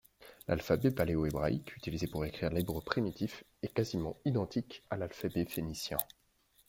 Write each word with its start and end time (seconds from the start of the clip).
L'alphabet 0.47 0.89
paléo-hébraïque, 0.89 1.75
utilisé 1.77 2.07
pour 2.07 2.25
écrire 2.25 2.49
l'hébreu 2.49 2.81
primitif, 2.81 3.43
est 3.61 3.71
quasiment 3.71 4.17
identique 4.25 4.81
à 4.89 4.97
l'alphabet 4.97 5.45
phénicien. 5.45 5.97